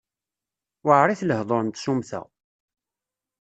[0.85, 2.21] Weεrit lehdur n tsumta.